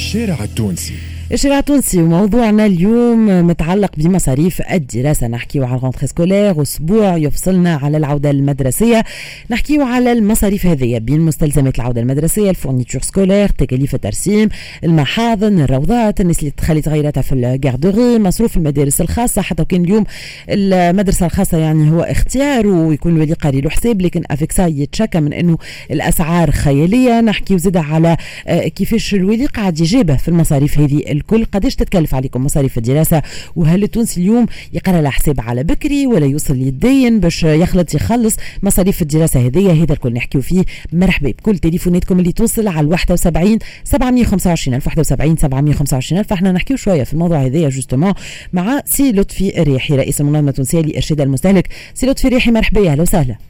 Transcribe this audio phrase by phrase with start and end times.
[0.00, 1.19] الشارع التونسي.
[1.32, 5.28] الشارع التونسي وموضوعنا اليوم متعلق بمصاريف الدراسة.
[5.28, 9.04] نحكيو على ال rentrée scolaire أسبوع يفصلنا على العودة المدرسية.
[9.50, 14.48] نحكيو على المصاريف هذه بين مستلزمات العودة المدرسية ال fournitures scolaires تكاليف الترسيم
[14.84, 19.42] المحاضن الروضات الناس اللي تخلي صغيراتها في ال garderie مصروف المدارس الخاصة.
[19.42, 20.04] حتى وكان اليوم
[20.48, 25.32] المدرسة الخاصة يعني هو اختيار ويكون الولي قاري له حساب لكن avec ça يتشكى من
[25.32, 25.58] إنه
[25.90, 27.20] الأسعار خيالية.
[27.20, 32.44] نحكيو زيد على آه، كيفاش الولي قاعد يجيبه في المصاريف هذه الكل قداش تتكلف عليكم
[32.44, 33.22] مصاريف الدراسة؟
[33.56, 39.02] وهل التونسي اليوم يقرأ له حساب على بكري ولا يوصل يتداين باش يخلط يخلص مصاريف
[39.02, 40.64] الدراسة هذيا؟ هذا الكل نحكيو فيه.
[40.92, 47.04] مرحبا بكل تليفوناتكم اللي توصل على 71 725 الف 71 725 الف إحنا نحكيو شوية
[47.04, 48.12] في الموضوع هذايا justement
[48.52, 51.68] مع سي لطفي الريحي رئيس المنظمة التونسية لإرشاد المستهلك.
[51.94, 53.49] سي لطفي الريحي مرحبا أهلا وسهلا.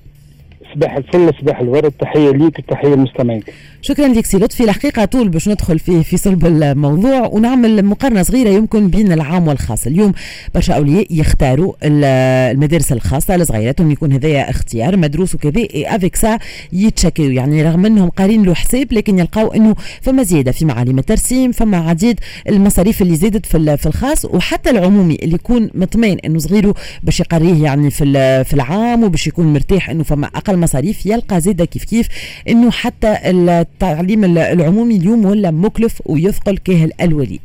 [0.74, 1.90] صباح الفل صباح الورد.
[1.90, 3.42] تحية ليك وتحيه للمستمعين
[3.82, 4.64] شكرا لك سي لطفي.
[4.64, 9.86] الحقيقة طول باش ندخل في في صلب الموضوع ونعمل مقارنة صغيرة يمكن بين العام والخاص.
[9.86, 10.12] اليوم
[10.54, 16.38] برشا أولياء يختاروا المدارس الخاصة لصغيراتهم يكون هذايا اختيار مدروس وكذا avec ça
[16.72, 21.52] يتشكيو يعني رغم إنهم قارين له حساب لكن يلقاو إنه فما زيادة في معالم الترسيم
[21.52, 26.74] فما عديد المصاريف اللي زادت في في الخاص وحتى العمومي اللي يكون مطمئن إنه صغيره
[27.02, 28.04] باش يقريه يعني في
[28.44, 32.08] في العام وباش يكون مرتاح إنه فما أقل مصاريف يلقى زاده كيف كيف
[32.48, 37.40] إنه حتى التعليم العمومي اليوم ولا مكلف ويثقل كاهل الولي.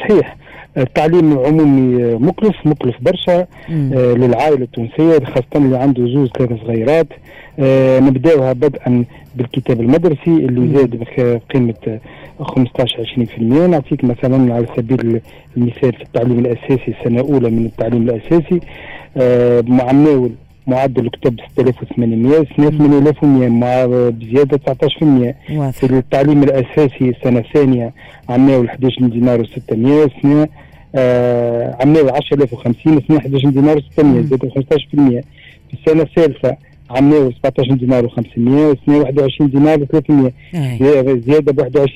[0.00, 0.36] صحيح.
[0.78, 3.46] التعليم العمومي مكلف مكلف برشا.
[3.70, 7.06] آه للعائلة التونسية خاصة اللي عنده زوج ثلاث صغيرات.
[7.58, 9.04] آه نبداوها بدءا
[9.36, 10.76] بالكتاب المدرسي اللي مم.
[10.76, 12.00] زاد بقيمه
[12.40, 13.04] 15
[13.38, 15.20] 20% نعطيك مثلا على سبيل
[15.56, 18.60] المثال في التعليم الأساسي سنه اولى من التعليم الأساسي.
[19.16, 20.30] آه معماول
[20.66, 27.92] معدل كتب 6800 سنة 8100 مع بزيادة 19% في التعليم الأساسي السنة الثانية
[28.28, 30.48] عماو 11 دينار و600 سنة
[30.94, 34.54] آه عماو 10050 سنة 11 دينار و600 زيادة 15%
[34.90, 35.22] في
[35.72, 36.56] السنة الثالثة
[36.90, 40.30] عماو 17 دينار و500 سنة 21 دينار و300
[41.26, 41.86] زيادة ب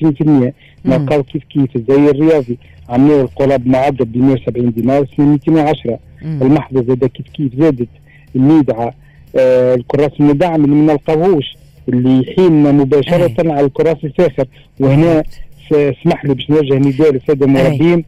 [0.45, 0.51] 21%
[0.85, 1.77] نلقاو كيف كيف.
[1.89, 2.57] زي الرياضي
[2.89, 5.99] عماو القراب معدل ب 170 دينار سنة 210
[6.41, 7.87] المحفظة زادة كيف كيف زادت.
[8.35, 8.93] الميدعة
[9.35, 11.45] آه الكراس المدعم اللي ما نلقاوهوش
[11.89, 13.51] اللي يحين مباشرة أي.
[13.51, 14.45] على الكراس الفاخر.
[14.79, 15.23] وهنا
[15.71, 18.05] اسمح لي باش نوجه نداء للساده المربين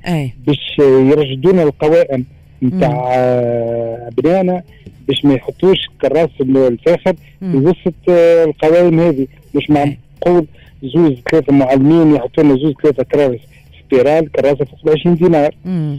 [0.48, 2.26] باش يرشدونا القوائم
[2.64, 3.14] نتاع
[4.08, 4.62] ابنائنا
[5.08, 9.28] باش ما يحطوش كراس الفاخر في وسط آه، القوائم هذه.
[9.56, 10.46] مش معقول
[10.84, 13.40] زوز ثلاثة معلمين يحطوا لنا زوز ثلاثة كراس
[13.92, 15.56] spirale كراسه فوق 20 دينار.
[15.66, 15.98] آه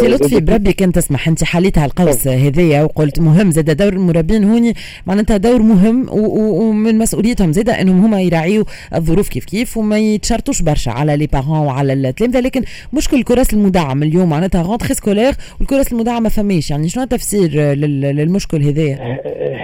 [0.00, 1.28] سي لطفي بربي كان تسمح.
[1.28, 4.74] أنت حليتها القوس هذيا وقلت مهم زاد دور المربين هوني.
[5.06, 7.52] معناتها دور مهم ومن مسؤوليتهم.
[7.52, 12.40] زاد إنهم هما يراعيوا الظروف كيف كيف وما يتشرطوش برشا على les parents وعلى التلامذه
[12.40, 14.30] لكن مشكل الكراس المدعم اليوم.
[14.30, 16.70] معناتها rentrée scolaire والكراس المدعم ما فماش.
[16.70, 19.18] يعني شنو التفسير للمشكل هذايا؟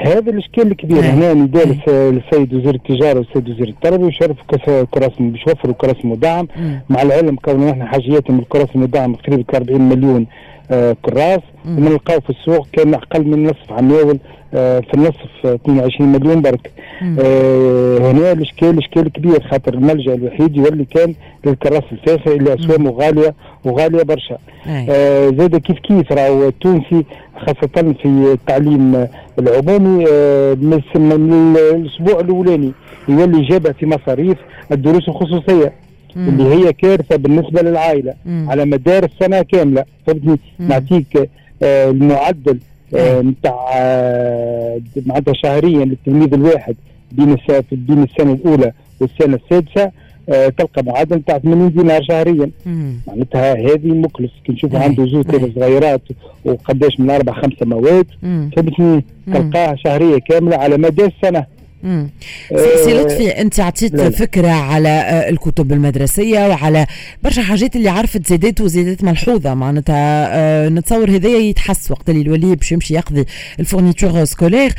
[0.04, 1.00] هذا الإشكال الكبير.
[1.00, 6.48] هنا نداء للسيد وزير التجارة والسيد وزير التربية يشرفوا كراس باش يوفروا كراس مدعم
[6.88, 10.26] مع العلم كون إحنا حاجياتهم الكراس المدعم قريب 40 مليون
[10.70, 11.40] آه كراس.
[11.68, 14.18] ونلقاو في السوق كان أقل من نصف عماول
[14.54, 16.70] آه في النصف 22 مليون برك.
[17.20, 21.14] آه هنا الإشكال إشكال كبير خاطر الملجأ الوحيد يولي كان
[21.46, 24.38] للكراس الفاخر اللي أسوامه غالية وغالية برشا.
[24.90, 27.04] آه زاد كيف كيف؟ راهو التونسي
[27.46, 29.06] خاصة في التعليم
[29.38, 32.72] العمومي آه من الأسبوع الأولاني
[33.08, 34.36] يولي جابه في مصاريف
[34.72, 35.72] الدروس الخصوصية.
[36.16, 36.28] مم.
[36.28, 38.14] اللي هي كارثة بالنسبة للعائلة.
[38.26, 38.46] مم.
[38.50, 39.84] على مدار السنة كاملة.
[40.06, 41.30] فهمتني؟ نعطيك
[41.62, 42.58] آه المعدل
[42.94, 46.76] نتاع آه معناتها شهريا للتلميذ الواحد
[47.12, 47.36] بين
[47.72, 49.90] بين السنة الأولى والسنة السادسة
[50.28, 52.50] آه تلقى معدل نتاع 80 دينار شهريا.
[53.06, 56.00] معناتها هذه مكلف كي نشوف عنده زوج ثلاث صغيرات
[56.44, 58.06] وقداش من أربع خمسه مواد.
[58.56, 61.46] فهمتني؟ تلقاها شهرية كاملة على مدى السنة.
[62.84, 64.10] سي لطفي انت عطيت لا لا.
[64.10, 66.86] فكرة على آه، الكتب المدرسية وعلى
[67.22, 69.54] برشا حاجات اللي عرفت زادات وزادات ملحوظة.
[69.54, 73.24] معناتها أه نتصور هذايا يتحس وقت اللي الولي باش يمشي يقضي
[73.60, 74.74] ال fournitures scolaires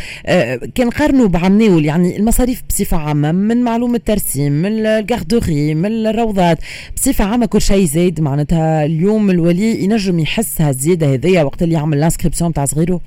[0.76, 6.08] كان قارنوا بعام الأول يعني المصاريف بصفة عامة من معلومة الترسيم من ال garderie من
[6.08, 6.58] الروضات
[6.96, 12.00] بصفة عامة كل شيء زاد معناتها اليوم الولي ينجم يحس هالزياده هذيا وقت اللي يعمل
[12.00, 13.02] l'inscription تاع صغيره.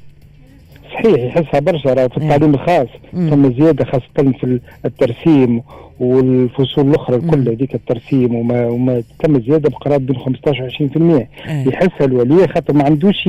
[1.02, 2.88] صحيح يحسها برشا راه في التعليم الخاص.
[3.30, 5.62] ثم زيادة خاصة في الترسيم
[6.00, 11.26] والفصول الأخرى الكل هذيك الترسيم وما وما تم زيادة بقراب بين 15 و 20%
[11.68, 13.28] يحسها الولي خاطر ما عندوش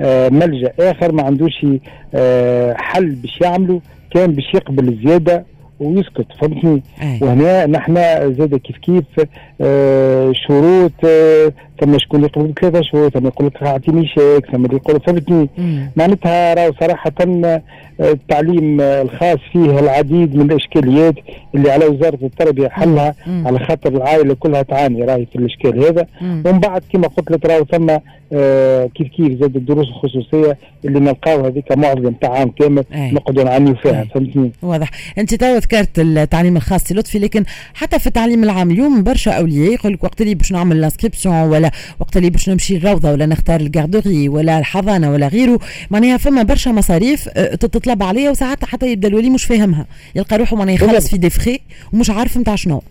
[0.00, 1.66] آه ملجأ آخر ما عندوش
[2.14, 3.80] آه حل باش يعملوا.
[4.14, 5.44] كان باش يقبل الزيادة
[5.80, 6.82] ويسكت فهمتني؟
[7.22, 7.94] وهنا نحن
[8.34, 9.26] زاد كيف كيف
[9.60, 15.00] آه شروط آه ثم شكون يقبل ثلاثة شهور ثم يقول لك اعطيني شيك ثم يقول
[15.00, 15.48] فهمتني.
[15.96, 17.62] معناتها راهو صراحة آه،
[18.00, 21.14] التعليم الخاص فيه العديد من الإشكاليات
[21.54, 26.06] اللي على وزارة التربية حلها على خاطر العائلة كلها تعاني راهي في الإشكال هذا.
[26.22, 27.90] ومن بعد كما قلت لك راهو ثم
[28.32, 33.74] آه كيف كيف زاد الدروس الخصوصية اللي نلقاو هذيك معظم تاع عام كامل نقعدوا نعنيو
[33.74, 34.52] فيها فهمتني.
[34.62, 34.90] واضح.
[35.18, 39.92] أنت تو ذكرت التعليم الخاص لطفي لكن حتى في التعليم العام اليوم برشا أولياء يقول
[39.92, 41.67] لك وقت اللي باش نعمل l'inscription ولا
[42.00, 45.58] وقت اللي باش نمشي الروضه ولا نختار ال garderie ولا الحضانة ولا غيره
[45.90, 49.86] معناها فما برشا مصاريف آه، تتطلب عليها وساعات حتى يبدأ الولي مش فاهمها.
[50.14, 51.60] يلقى روحه معناها يخلص في des
[51.92, 52.82] ومش عارف نتاع شنو.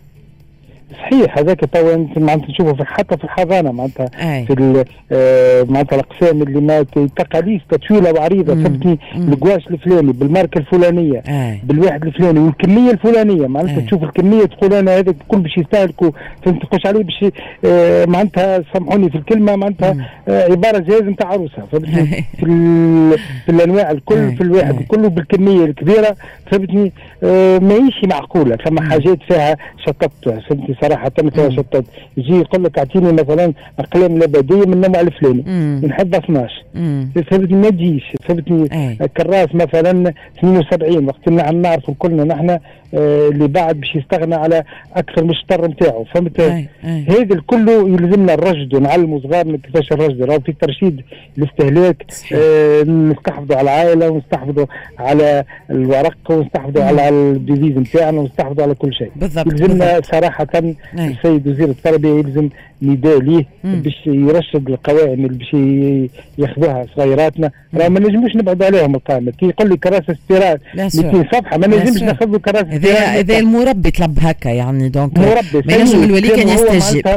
[0.93, 4.05] صحيح هذاك تو معناتها تشوفه في حتى في الحضانة معناتها
[4.45, 6.83] في آه معناتها الأقسام اللي ما
[7.15, 11.59] تقاليد طويله وعريضة فهمتني القواش الفلاني بالماركة الفلانية أي.
[11.63, 16.01] بالواحد الفلاني والكمية الفلانية معناتها تشوف الكمية تقول أنا هذا الكل باش يستهلك
[16.45, 17.25] فهمت تخش عليه باش
[17.65, 19.95] آه معناتها سامحوني في الكلمة معناتها
[20.27, 22.45] آه عبارة جهاز نتاع عروسة فهمتني؟ في,
[23.45, 26.15] في الأنواع الكل في الواحد الكل بالكميه الكبيرة
[26.51, 26.91] فهمتني؟
[27.23, 31.11] آه ماهيش معقولة ثم حاجات فيها شطط فهمتني؟ صراحة
[31.49, 31.83] شطط
[32.17, 35.43] يجي يقول لك أعطيني مثلا أقلام لبدية من النوع الفلاني.
[35.87, 36.63] نحب 12
[37.31, 38.03] فهمتني ما تجيش.
[38.23, 38.67] فهمتني
[39.17, 42.49] كراس مثلا 72 وقت نعرفوا كلنا نحن
[42.93, 44.63] آه اللي بعد باش يستغنى على
[44.95, 46.41] أكثر من الشطر نتاعو فهمت
[46.81, 48.73] هذا الكل يلزمنا الرشد.
[48.73, 50.21] ونعلموا صغارنا كيفاش الرشد.
[50.21, 51.01] راهو في ترشيد
[51.37, 54.65] الاستهلاك آه نستحفظوا على العائلة ونستحفظوا
[54.99, 59.11] على الورق ونستحفظوا على ال devises نتاعنا ونستحفظوا على كل شيء.
[59.15, 60.47] بالضبط يلزمنا صراحة
[60.93, 62.49] السيد وزير التربية يلزم
[62.81, 65.53] نداء ليه باش يرشد القوائم اللي باش
[66.37, 67.51] ياخذوها صغيراتنا.
[67.75, 69.31] راه ما نجموش نبعد عليهم القائمة.
[69.31, 74.17] كي يقول لي كراسه استيراد 200 صفحة ما نجمش ناخذ كراسه اذا اذا المربي طلب
[74.21, 77.07] هكا يعني donc مربي ما ينجم الولي كان يستجيب.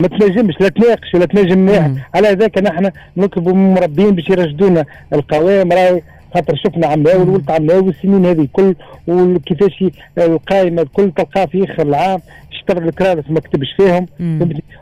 [0.00, 1.68] ما تنجمش لا تناقش ولا تنجم
[2.14, 5.72] على ذاك نحن نطلبوا من المربيين باش يرشدونا القوائم.
[5.72, 6.02] راهي
[6.34, 8.74] خاطر شفنا عملناه والولد عملناه والسنين هذه كل
[9.08, 9.84] وكيفاش
[10.18, 12.20] القائمة الكل تلقاه في آخر العام
[12.52, 14.06] اشتغل الكرارس ما كتبش فيهم.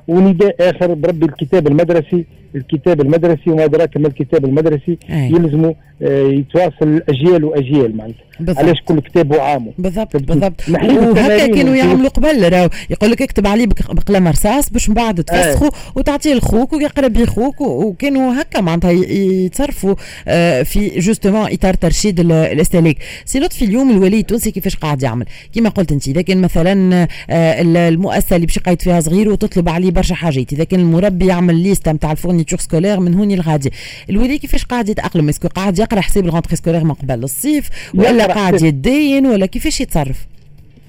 [0.08, 2.24] ونداء آخر بربي الكتاب المدرسي.
[2.54, 5.72] الكتاب المدرسي وما أدراك ما الكتاب المدرسي يلزموا
[6.02, 8.24] آه، يتواصل اجيال وأجيال معناتها.
[8.58, 10.68] علاش كل كتاب وعامه بالضبط بالضبط.
[10.68, 12.68] وهكا كانوا يعملوا قبل راهو.
[12.90, 17.60] يقول لك اكتب عليه بقلم رصاص باش من بعد تفسخه وتعطيه لخوك ويقرا بيه خوك
[17.60, 19.94] وكانوا هكا معناتها يتصرفوا
[20.28, 22.96] آه، في justement إطار ترشيد الاستهلاك.
[23.24, 27.62] سي لطفي اليوم الولي التونسي كيفاش قاعد يعمل؟ كما قلت انت إذا كان مثلا آه،
[27.88, 31.88] المؤسسة اللي باش يقيد فيها صغير وتطلب عليه برشا حاجات إذا كان المربي يعمل liste
[31.88, 33.70] نتاع ال fournitures scolaires من هوني لغادي.
[34.10, 37.68] الولي كيفاش قاعد يتأقلم؟ est-ce que قاعد يقرأ حساب ال rentrée scolaire من قبل الصيف
[37.94, 40.26] ولا قاعد يتدين ولا كيفاش يتصرف؟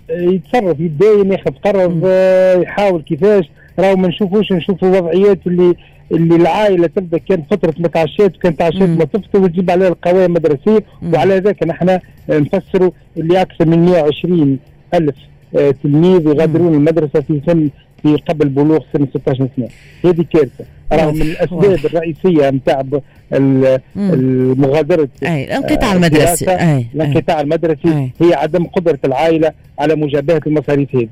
[0.09, 2.07] يتصرف يتدين ياخذ قرض
[2.63, 3.45] يحاول كيفاش.
[3.79, 5.75] راهو ما نشوفوش نشوفوا وضعيات اللي
[6.11, 7.17] اللي العائلة تبدأ.
[7.17, 10.83] كان فترة متعشات وكان تعشات ما تفطر وتجيب عليها القوائم المدرسية.
[11.13, 11.99] وعلى ذاك نحن
[12.29, 14.59] نفسروا اللي أكثر من 120
[14.93, 15.15] ألف
[15.57, 17.69] آه، تلميذ يغادرون المدرسة في سن
[18.03, 19.67] في قبل بلوغ سن 16 سنة.
[20.05, 20.65] هذه كارثة.
[20.93, 22.83] رغم من الأسباب الرئيسية نتاع
[23.95, 26.51] المغادرة أي الانقطاع المدرسي.
[26.51, 31.07] أي الانقطاع المدرسي هي عدم قدرة العائلة على مجابهة المصاريف هذه.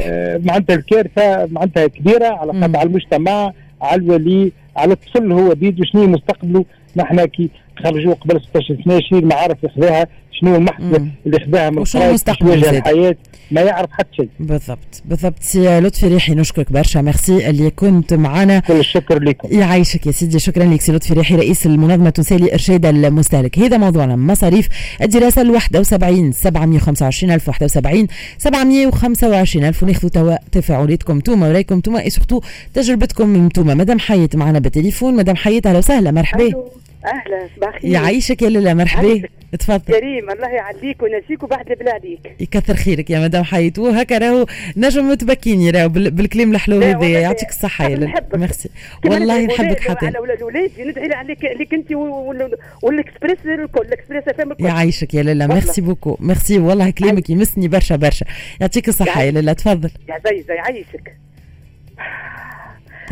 [0.00, 6.06] آه معناتها الكارثة معناتها كبيرة على على المجتمع على الولي على الطفل هو بيده شنو
[6.06, 6.64] مستقبله
[6.96, 7.50] نحن كي
[7.84, 10.06] خرجوه قبل 16 سنه شنو المعارف ياخذها
[10.40, 13.16] شنو المحصله اللي خذاها من وشنو المستقبل الحياة؟
[13.50, 14.28] ما يعرف حتى شيء.
[14.40, 15.34] بالضبط بالضبط.
[15.40, 16.98] سي لطفي ريحي نشكرك برشا.
[16.98, 19.48] ميرسي اللي كنت معنا كل الشكر لكم.
[19.52, 20.38] يعيشك يا سيدي.
[20.38, 23.58] شكرا لك سي لطفي ريحي رئيس المنظمة التونسية لإرشاد المستهلك.
[23.58, 24.16] هذا موضوعنا.
[24.16, 24.68] مصاريف
[25.02, 28.06] الدراسة ال 71 725 ألف 71
[28.38, 29.82] 725 ألف.
[29.82, 32.00] وناخذوا توا تفاعلاتكم توما ورايكم توما.
[32.00, 32.40] اي surtout
[32.74, 33.74] تجربتكم توما.
[33.74, 35.16] مدام حيات معنا بالتليفون.
[35.16, 36.10] مدام حيات أهلا وسهلا.
[36.10, 36.52] مرحبا.
[37.04, 39.22] أهلا صباح الخير يعيشك يا لاله مرحبا.
[39.58, 39.94] تفضل.
[39.94, 45.70] كريم الله يعليك ونسيك وبعد بلاديك يكثر خيرك يا مدام حيات وهكا راهو تنجم تبكيني
[45.70, 48.70] راهو بالكلام الحلو هذا يعطيك الصحة يا لاله ميرسي.
[49.04, 51.92] والله نحبك حتى على أولاد ولادي ندعي عليك أنت
[52.82, 54.64] والإكسبريس الكل الاكسبريس فهم الكل.
[54.64, 56.16] يعيشك يا لاله merci beaucoup.
[56.20, 56.58] merci.
[56.58, 58.26] والله كلامك يمسني برشا برشا.
[58.60, 59.90] يعطيك الصحة يا لاله تفضل.
[60.08, 61.16] يا زي زي يعيشك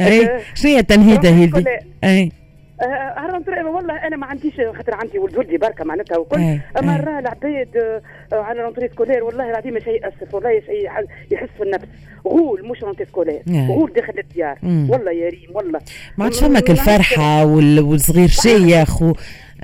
[0.01, 0.41] أي.
[0.55, 1.65] شنو هي التنهيدة هذه؟
[2.05, 2.33] أي.
[2.83, 7.19] أه والله أنا ما عنديش خاطر عندي ولد ولدي بركة معناتها وكل إيه أما راه
[7.19, 7.77] العباد
[8.33, 10.91] أه على rentrée scolaire والله العظيم شيء يأسف والله شيء
[11.31, 11.87] يحس في النفس
[12.27, 13.43] غول مش rentrée scolaire.
[13.69, 14.59] غول داخل الديار.
[14.63, 15.81] والله يا ريم والله.
[16.19, 19.13] ما عادش فمك الفرحه والصغير شيخ و...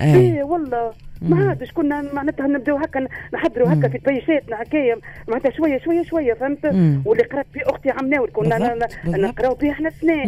[0.00, 0.92] إيه والله.
[1.29, 4.97] ما عادش كنا معناتها نبداو هكا نحضروا هكا في بيشاتنا هكايا
[5.29, 6.64] معناتها شوية شوية شوية فهمت؟
[7.05, 8.59] واللي قرأت في أختي عمناول كنا
[9.07, 10.23] نقراو به إحنا السنة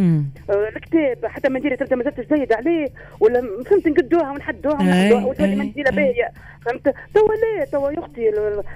[0.51, 2.87] آه، الكتاب حتى منديله تبدا ما زايد عليه
[3.21, 6.31] ولا فهمت؟ نقدوها ونحدوها ونحدوها وتولي منديلة باهية
[6.67, 8.31] فهمت؟ توا لا توا يا أختي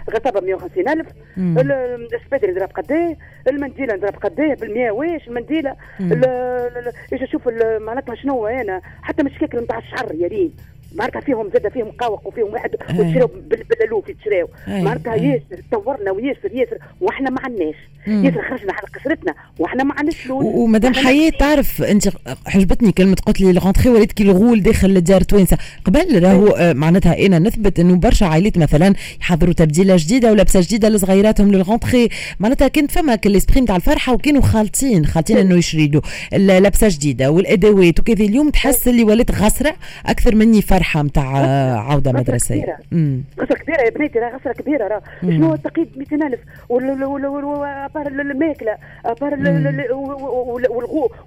[0.09, 1.07] الغطابه 150000
[1.39, 3.17] السبادر نضرب قداه
[3.49, 5.77] المنديلة نضرب قداه بالمية واش المنديلة؟
[7.13, 7.49] إيش أشوف
[7.81, 10.53] معناتها شنو أنا؟ حتى مش كيك نتاع الشعر يا ريم
[10.95, 13.30] معناتها فيهم زاد فيهم قاوق وفيهم واحد وتشراو
[13.71, 14.49] بالألوف يتشراو.
[14.68, 17.75] معناتها ياسر تطورنا وياسر ياسر وإحنا ما عندناش.
[18.07, 22.09] ياسر خرجنا على قصرتنا وإحنا ما عندناش فلوس ومدام حياة تعرف أنت
[22.47, 27.26] حجبتني كلمة قلت لي الغونتخي وليت كي الغول داخل الدار توينسه قبل راهو آه، معناتها
[27.26, 32.09] أنا نثبت إنه برشا عائلات مثلا يحضروا تبديلة جديدة ولبسه جديدة لصغيراتهم للغونتخي
[32.40, 36.00] معناتها كانت فما الاسبري نتاع الفرحة وكانوا خالطين خالطين إنه يشريدوا.
[36.33, 38.25] لبسه جديدة والأدوات وكذا.
[38.25, 39.75] اليوم تحس اللي ولات غسره
[40.07, 41.25] أكثر مني فرحه نتاع
[41.91, 42.79] عودة مدرسية.
[43.41, 45.03] غسره كبيرة يا بنيتي راه غسره كبيرة راه.
[45.23, 46.41] شنو التقييد؟ 200000
[48.31, 48.77] الماكلة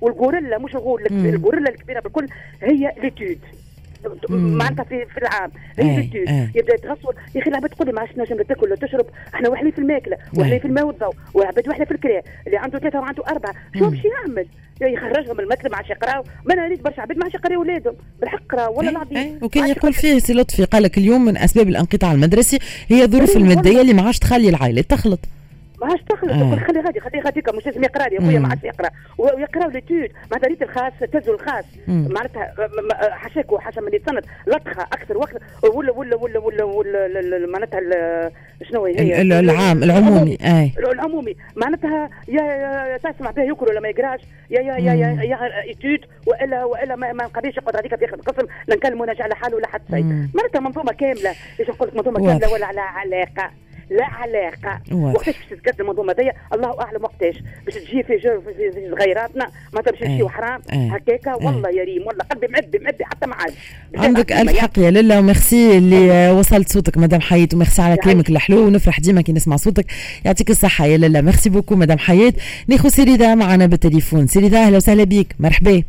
[0.02, 2.28] والغوريلا مش الغول الغوريلا الكبيرة بالكل
[2.62, 3.40] هي l'étude
[4.32, 5.52] معناتها في في العام.
[5.78, 9.06] l'étude يبدا يتغسل يا أخي العباد تقول لي ما عادش نجم تاكل ولا تشرب.
[9.34, 13.00] إحنا وحلي في الماكلة وحلي في الماء والضوء وعباد وحده في الكرا اللي عنده ثلاثة
[13.00, 13.54] وعنده أربعة.
[13.80, 14.46] شو باش يعمل؟
[14.82, 16.24] يخرجهم المكتب ما عادش يقراو.
[16.46, 17.94] ما أنا ريت برشا عباد ما عادش يقراو ولادهم.
[18.20, 19.40] بالحق راه ولا العظيم.
[19.42, 23.82] وكان يقول فيه سي لطفي قال لك اليوم من أسباب الانقطاع المدرسي هي الظروف المادية
[23.82, 25.20] اللي ما عادش تخلي العائلة تخلط.
[25.82, 26.56] ما عادش تخلط آه.
[26.56, 28.18] خلي غادي خلي غادي مش لازم يقرأ لي.
[28.18, 28.90] خويا ما عادش يقرأ.
[29.18, 31.66] ويقراو ليتود معناتها ريت الخاص تزو الخاص.
[31.88, 32.54] معناتها
[33.12, 35.36] حاشاك وحاشا من يتصنت لطخة أكثر وقت.
[35.76, 37.80] ولا ولا ولا ولا ولا معناتها
[38.64, 40.38] شنو هي؟ العام العمومي.
[40.42, 40.72] أي.
[40.78, 41.36] العمومي.
[41.56, 44.22] معناتها يا تسمع به يكر ولا ما يقراش.
[44.50, 48.48] يا يا يا يا, يا ايتود والا وإلا ما, نقدرش يقعد هذيك في القسم.
[48.68, 50.04] لا نكلموا على حاله ولا حتى شيء
[50.36, 51.30] معناتها منظومة كاملة.
[51.60, 53.52] إيش نقول لك؟ منظومة كاملة ولا على علاقة.
[53.98, 54.82] لا علاقة.
[54.92, 57.36] وقتاش باش تتقدم المنظومه هذيا الله أعلم وقتاش.
[57.66, 62.48] باش تجي في في صغيراتنا ما باش نمشيو حرام هكاكا والله يا ريم والله قلبي
[62.48, 63.54] معبي معبي حتى ما عاد
[63.96, 68.66] عندك ألف حق يا للا وميرسي اللي وصلت صوتك مدام حياة وميرسي على كلامك الحلو
[68.66, 69.86] ونفرح ديما كي نسمع صوتك.
[70.26, 72.34] يعطيك الصحة يا للا merci beaucoup madame حياة.
[72.68, 74.28] ناخذ سي رضا معنا بالتليفون.
[74.28, 75.84] سي رضا أهلا وسهلا بك مرحبا.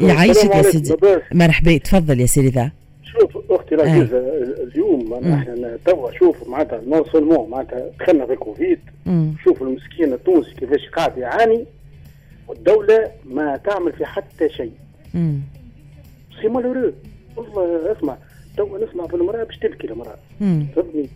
[0.00, 0.96] يعيشك يا سيدي.
[1.32, 1.78] مرحبا.
[1.78, 2.70] تفضل يا سي رضا.
[3.12, 4.18] شوف أختي العزيزه
[4.62, 8.78] اليوم إحنا توا شوف معناتها non seulement معناتها دخلنا في كوفيد
[9.44, 11.64] شوف المسكين التونسي كيفاش قاعد يعاني
[12.48, 14.72] والدولة ما تعمل في حتى شيء.
[16.42, 16.92] c'est malheureux
[17.36, 18.16] والله اسمع
[18.56, 20.16] توا نسمع في المرأة باش تبكي المرأة.
[20.76, 21.08] فهمتني؟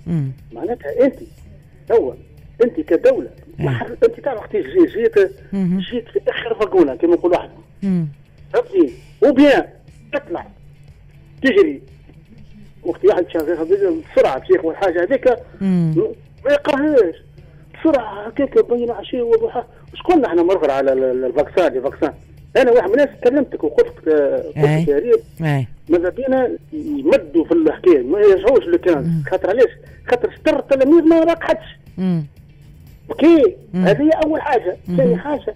[0.53, 1.19] معناتها أنت
[1.89, 2.13] توا
[2.65, 3.31] أنت كدولة
[4.05, 5.19] أنت تعرف وقتاش جيت
[5.91, 7.51] جيت في آخر فاقونه كما نقول واحد.
[8.53, 8.91] فهمتني؟
[9.23, 9.65] وبيان
[10.13, 10.47] تطلع.
[11.43, 11.83] تجري.
[12.83, 15.29] وقت واحد شاف بسرعة بشيخ والحاجة هذيك
[16.45, 17.15] ما يقراهاش
[17.75, 19.65] بسرعة هكاك بين عشية وضحى.
[19.95, 22.13] شكون إحنا مرغر على الفاكسان الفاكسان
[22.57, 24.09] أنا واحد من الناس كلمتك وقلت
[24.57, 25.25] قلت يا ريت
[25.89, 29.71] ماذا بينا يمدوا في الحكاية ما يرجعوش اللي كان خاطر علاش؟
[30.11, 31.67] خاطر ستر التلاميذ ما راقحتش
[33.11, 34.77] OK هذه أول حاجة.
[34.97, 35.55] ثاني حاجة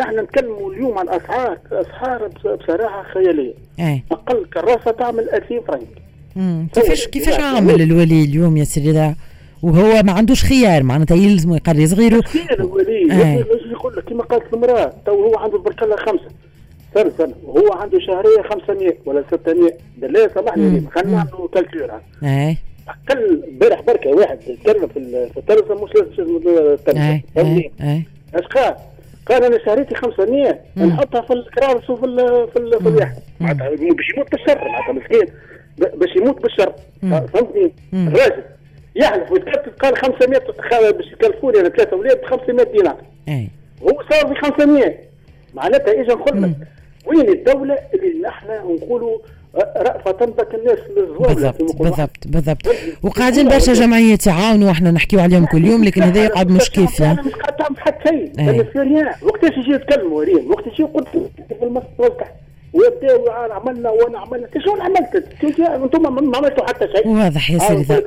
[0.00, 3.54] إحنا نتكلموا اليوم عن أسعار أسعار بصراحة خيالية.
[3.80, 4.02] أي.
[4.12, 6.68] أقل كراسه تعمل 2000 فرنك.
[6.74, 9.14] كيفاش كيفاش عامل الولي اليوم يا سيدي؟ ذا
[9.62, 12.20] وهو ما عندوش خيار معناتها يلزموا يقري صغيره.
[12.20, 13.48] خيار الولي.
[13.70, 16.28] يقول لك كما قالت المرأة تو هو عنده برك الله خمسة.
[16.94, 21.90] سنه سنه وهو عنده شهرية 500 ولا 600 بالله سامحني خلينا نعملوا كالكول
[22.22, 22.56] اي
[22.88, 24.98] أقل امبارح بركة واحد تكلم في
[25.36, 27.20] التلفزة مش لازم التلفزه
[28.34, 28.74] اش قال؟
[29.28, 34.10] قال أنا شهريتي 500 نحطها في الكرارس وفي ال في ال في الواحد معناتها باش
[34.14, 35.26] يموت بالشر معناتها مسكين.
[35.78, 36.72] باش يموت بالشر.
[37.02, 38.42] فهمتني؟ الراجل
[38.96, 39.32] يحلف.
[39.32, 40.38] ويتكتب قال 500
[40.90, 42.96] باش يكلفوني أنا ثلاثة أولاد ب 500 دينار.
[43.28, 43.48] اي
[43.82, 44.94] هو صار ب 500
[45.54, 46.50] معناتها اجى نقول لك
[47.06, 49.18] وين الدولة اللي نحن نقولوا
[49.56, 52.66] رأفة تنبك الناس بالضبط بالضبط بالضبط.
[53.02, 57.22] وقاعدين برشا جمعيات يعاونوا وإحنا نحكيو عليهم كل يوم لكن هذا يقعد مش كيف أنا
[57.22, 58.32] مش قاعد تعمل حتى شيء.
[59.22, 61.08] وقتاش يجي يتكلموا ريان وقت يجي قلت
[61.48, 61.88] في المسجد
[62.72, 64.48] ويبداوا عملنا وانا عملنا.
[64.64, 65.24] شو عملت
[65.84, 67.08] أنتم ما عملتوا حتى شيء.
[67.08, 68.02] واضح يا سيدي.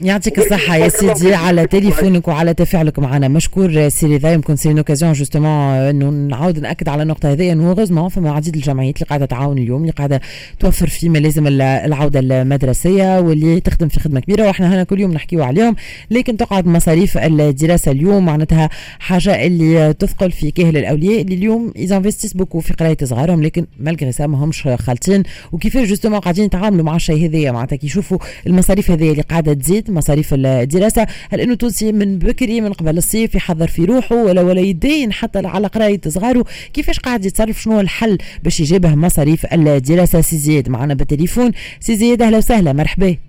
[0.00, 3.28] يعطيك الصحة يا سيدي على تليفونك وعلى تفاعلك معنا.
[3.28, 7.52] مشكور سيدي ذا يمكن سي اوكازيون جوستومون إنه نعاود نأكد على النقطة هذه.
[7.52, 10.20] انه غوزمون فما عديد الجمعيات اللي قاعدة تعاون اليوم اللي قاعدة
[10.60, 14.46] توفر في ملازم العودة المدرسية واللي تخدم في خدمة كبيرة.
[14.46, 15.76] وإحنا هنا كل يوم نحكيو عليهم.
[16.10, 21.87] لكن تقعد مصاريف الدراسة اليوم معناتها حاجة اللي تثقل في كاهل الأولياء اللي اليوم ils
[21.87, 23.42] investissent beaucoup في قراية صغارهم.
[23.42, 25.22] لكن malgré ça ماهمش خالطين
[25.52, 29.90] وكيفاش justement قاعدين يتعاملوا مع الشيء هذايا؟ معناتها كي يشوفوا المصاريف هذه اللي قاعدة تزيد
[29.90, 34.60] مصاريف الدراسة هل إنه تونسي من بكري من قبل الصيف يحضر في روحه ولا ولا
[34.60, 40.36] يدين حتى على قراية صغاره؟ كيفاش قاعد يتصرف؟ شنو الحل باش يجيبه مصاريف الدراسة؟ سي
[40.38, 41.52] زياد معنا بالتليفون.
[41.80, 43.25] سي زياد أهلا وسهلا مرحبا.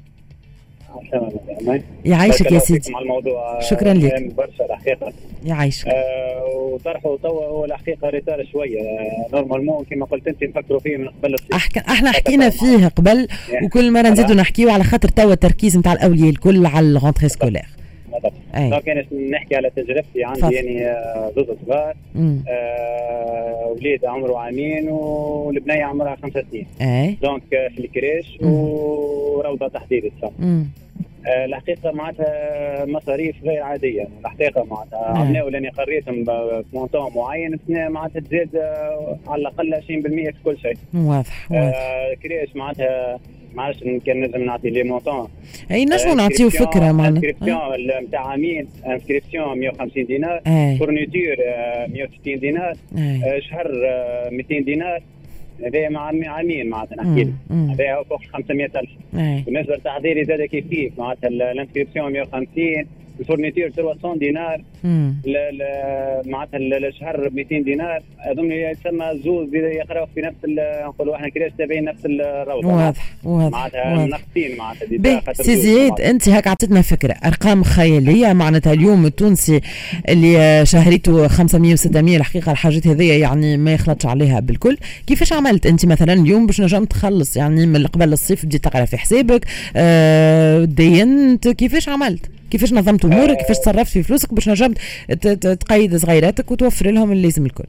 [2.06, 2.94] يعيشك يا سيدي.
[3.60, 4.36] شكرا لك.
[4.36, 5.14] برشا الحقيقة.
[5.46, 8.80] يعيشك آه وطرحه توا هو الحقيقة retard شوية
[9.34, 11.78] normalement كما قلت أنت نفكروا فيه من قبل أحك...
[11.78, 13.28] إحنا حكينا فيه قبل
[13.64, 17.66] وكل مرة نزيدوا نحكيو على خاطر توا التركيز نتاع الأولياء الكل على ال rentrée scolaire
[18.58, 20.24] donc أنا نحكي على تجربتي.
[20.24, 20.56] عندي.
[20.56, 20.96] يعني
[21.36, 21.96] زوز صغار.
[22.50, 27.18] آه وليد عمره عامين والبنية عمرها خمسة سنين.
[27.22, 30.64] donc في ال crèche وروضة تحديد السم آه
[31.26, 34.08] الحقيقة معناتها مصاريف غير عادية.
[34.26, 38.50] الحقيقة معناتها عملوا لاني قريتهم ب montant معين معناتها تزيد
[39.28, 39.82] على الأقل 20%
[40.32, 40.78] في كل شيء.
[40.94, 41.76] واضح واضح.
[41.76, 43.20] آه crèche معناتها
[43.56, 45.28] ما عرفتش كان لازم نعطي les montants
[45.72, 47.60] أي نجمو نعطيو فكرة معنا inscription
[48.08, 50.42] نتاع عامين inscription 150 دينار.
[50.80, 51.36] fourniture
[51.88, 52.74] 160 دينار.
[53.40, 53.72] شهر
[54.32, 55.02] 200 دينار.
[55.66, 58.90] هذا مع عامين معناتها نحكي لك هذا فوق 500000
[59.46, 62.48] بالنسبة لتحضيري زاد كيف كيف معناتها ال inscription 150
[63.20, 64.62] ال fourniture 300 دينار.
[66.26, 68.02] معناتها الشهر ب 200 دينار.
[68.20, 70.36] اظن يسمى زوز يقراو في نفس
[70.86, 72.68] نقولوا إحنا crèche تابعين نفس الروضة.
[72.68, 77.14] واضح واضح معناتها ناقصين معناتها سي زياد انت هيك اعطيتنا فكرة.
[77.26, 79.62] أرقام خيالية معناتها اليوم التونسي
[80.10, 84.78] اللي شهريته 500 و600 الحقيقة الحاجات هذيا يعني ما يخلطش عليها بالكل.
[85.08, 88.98] كيفاش عملت انت مثلا اليوم باش نجم تخلص؟ يعني من قبل الصيف بديت تقرأ في
[88.98, 94.77] حسابك آه دينت كيفاش عملت؟ كيفاش نظمت أمورك؟ كيفاش تصرفت في فلوسك باش نجمت
[95.60, 97.66] تقيد صغيراتك وتوفر لهم اللازم الكل.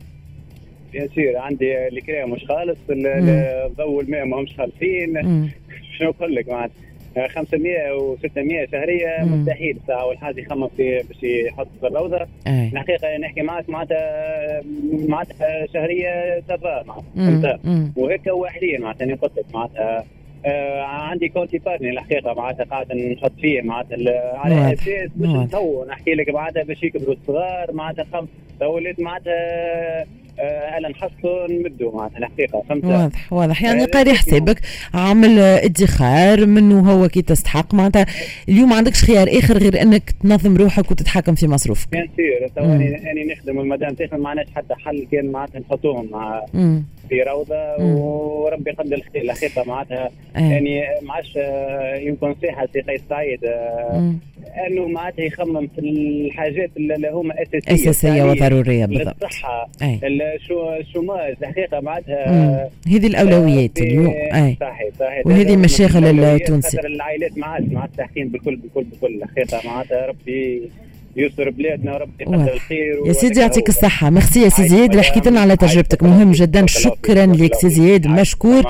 [0.92, 5.14] bien sûr عندي الكرا مش خالص الضوء الماء ما همش خالصين.
[5.98, 9.78] شنو نقول لك معناتها 500 و600 شهرية مستحيل.
[9.86, 12.26] ساعه أول حاجة يخمم في باش يحط في الروضة.
[12.46, 14.62] الحقيقة نحكي معك معناتها
[15.08, 16.84] معناتها شهرية ça va
[17.16, 17.60] معناتها.
[17.96, 20.04] وهيك واحدين معناتها قلت لك معناتها
[20.46, 23.96] آه عندي compte épargne الحقيقة معناتها قاعد نحط فيه معناتها
[24.38, 28.28] على أساس باش تو نحكي لك معناتها باش يكبروا الصغار معناتها خمس
[28.62, 30.06] وليت معناتها
[30.40, 33.62] آه نحصلوا نمدوا معناتها الحقيقة فهمت؟ واضح واضح.
[33.62, 34.60] يعني قاري حسابك
[34.94, 37.74] عامل ادخار منه هو كي تستحق.
[37.74, 38.06] معناتها
[38.48, 41.90] اليوم ما عندكش خيار آخر غير أنك تنظم روحك وتتحكم في مصروفك.
[41.90, 42.50] bien sûr
[43.10, 46.44] اني نخدم المدام تاخذ معناش حتى حل كان معناتها نحطوهم مع
[47.08, 50.10] في روضة وربي يقدر الحقيقة معناتها.
[50.34, 51.38] يعني ما عادش
[52.06, 53.40] يمكن نصيحه سي قيس سعيد
[54.66, 59.24] انه معناتها يخمم في الحاجات اللي هما أساسية اساسيه وضرورية بالضبط.
[59.24, 59.70] الصحه
[60.80, 64.14] ال chômage الحقيقة معناتها هذه الأولويات اليوم.
[64.34, 64.56] أي.
[64.60, 65.26] صحيح صحيح.
[65.26, 70.70] وهذه مشاغل التونسي العائلات ما عادش معناتها بالكل بالكل بالكل الحقيقة معناتها ربي
[71.16, 74.10] يستر بلادنا ربي يقدر الخير يا سيدي يعطيك الصحة.
[74.10, 76.02] ميرسي يا سي زياد اللي حكيت لنا على تجربتك.
[76.02, 76.66] مهم جدا.
[76.66, 78.64] شكرا لك سي زياد مشكور.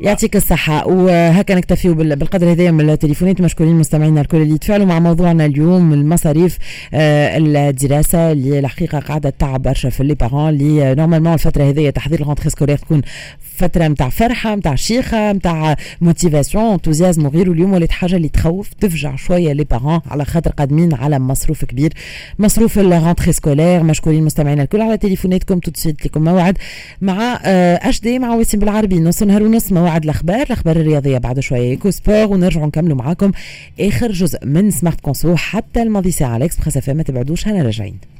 [0.00, 0.86] يعطيك الصحة.
[0.86, 3.40] وهكا نكتفيو بالقدر هذايا من التليفونات.
[3.40, 5.92] مشكورين مستمعينا الكل اللي يتفاعلوا مع موضوعنا اليوم.
[5.92, 6.58] المصاريف
[6.94, 12.20] آه الدراسة اللي الحقيقة قاعدة تعب برشا في les parents اللي normalement الفترة هذيا تحضير
[12.20, 13.02] ال rentrée scolaire تكون
[13.40, 17.52] فترة نتاع فرحة نتاع شيخة نتاع motivation enthousiasme وغيره.
[17.52, 21.92] اليوم ولات حاجة اللي تخوف تفجع شوية les parents على خاطر قادمين على مصروف كبير.
[22.38, 23.82] مصروف ال rentrée scolaire.
[23.82, 26.58] مشكورين مستمعينا الكل على تليفوناتكم تسيت لكم موعد
[27.00, 29.00] مع اش دي مع وسيم بالعربي.
[29.00, 30.42] نص نهار ونص موعد الأخبار.
[30.42, 33.32] الأخبار الرياضية بعد شوية ايكو سبور ونرجعوا نكملوا معاكم
[33.80, 38.14] آخر جزء من Smart Conso حتى الماضي ساعة على اكسبريس ما تبعدوش هنا راجعين.